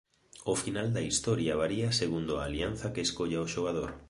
O 0.51 0.53
final 0.63 0.87
da 0.95 1.05
historia 1.09 1.59
varía 1.61 1.89
segundo 2.01 2.31
a 2.35 2.43
alianza 2.49 2.91
que 2.93 3.05
escolla 3.07 3.43
o 3.45 3.51
xogador. 3.55 3.91